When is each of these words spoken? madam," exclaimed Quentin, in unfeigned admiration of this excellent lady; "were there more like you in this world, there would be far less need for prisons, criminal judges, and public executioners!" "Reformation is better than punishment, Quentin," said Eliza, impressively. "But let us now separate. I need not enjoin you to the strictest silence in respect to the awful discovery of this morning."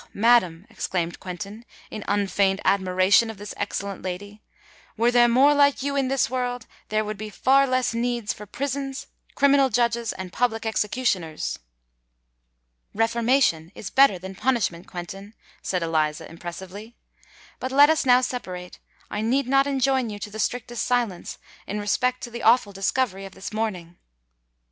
madam," 0.15 0.65
exclaimed 0.67 1.19
Quentin, 1.19 1.63
in 1.91 2.03
unfeigned 2.07 2.59
admiration 2.65 3.29
of 3.29 3.37
this 3.37 3.53
excellent 3.55 4.01
lady; 4.01 4.41
"were 4.97 5.11
there 5.11 5.27
more 5.27 5.53
like 5.53 5.83
you 5.83 5.95
in 5.95 6.07
this 6.07 6.27
world, 6.27 6.65
there 6.89 7.05
would 7.05 7.19
be 7.19 7.29
far 7.29 7.67
less 7.67 7.93
need 7.93 8.27
for 8.31 8.47
prisons, 8.47 9.05
criminal 9.35 9.69
judges, 9.69 10.11
and 10.13 10.33
public 10.33 10.65
executioners!" 10.65 11.59
"Reformation 12.95 13.71
is 13.75 13.91
better 13.91 14.17
than 14.17 14.33
punishment, 14.33 14.87
Quentin," 14.87 15.35
said 15.61 15.83
Eliza, 15.83 16.27
impressively. 16.27 16.95
"But 17.59 17.71
let 17.71 17.91
us 17.91 18.03
now 18.03 18.21
separate. 18.21 18.79
I 19.11 19.21
need 19.21 19.47
not 19.47 19.67
enjoin 19.67 20.09
you 20.09 20.17
to 20.17 20.31
the 20.31 20.39
strictest 20.39 20.83
silence 20.83 21.37
in 21.67 21.79
respect 21.79 22.21
to 22.21 22.31
the 22.31 22.41
awful 22.41 22.73
discovery 22.73 23.25
of 23.25 23.35
this 23.35 23.53
morning." 23.53 23.97